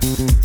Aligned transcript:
I'm 0.00 0.14
gonna 0.14 0.37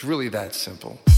It's 0.00 0.06
really 0.06 0.30
that 0.30 0.54
simple. 0.54 1.09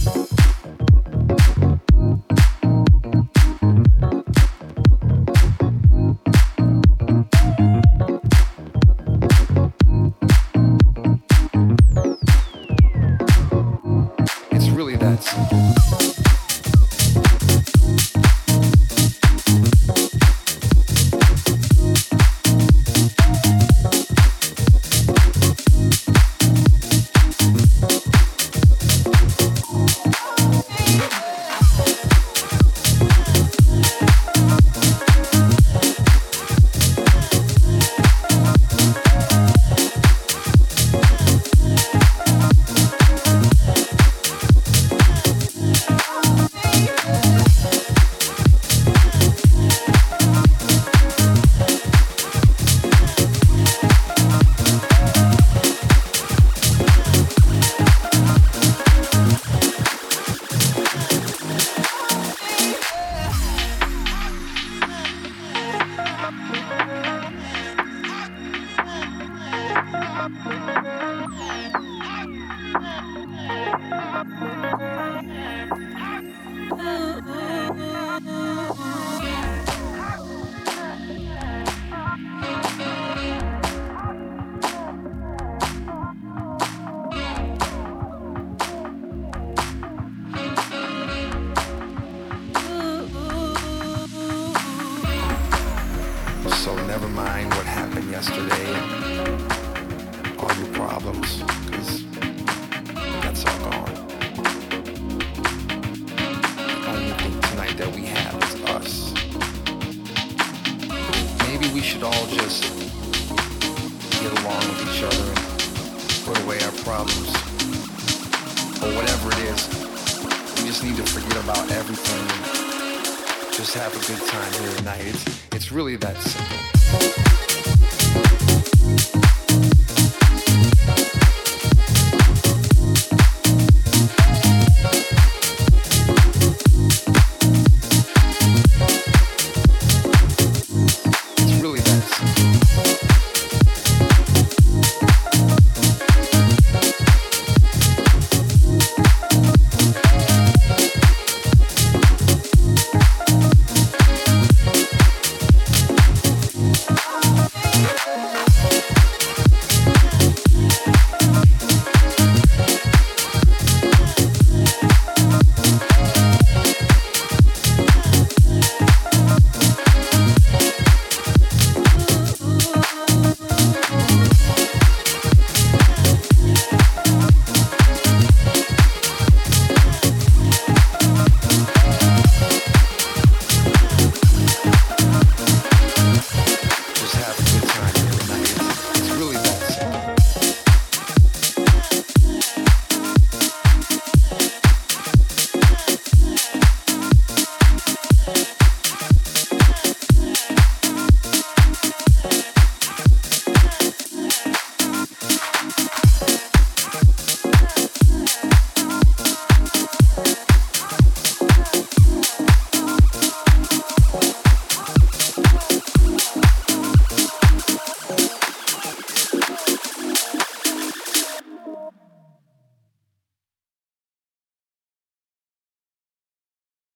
just 123.62 123.74
have 123.74 123.94
a 123.94 124.06
good 124.12 124.28
time 124.28 124.52
here 124.54 124.74
tonight. 124.78 125.02
It's, 125.04 125.46
it's 125.52 125.70
really 125.70 125.94
that 125.94 126.16
simple. 126.16 127.82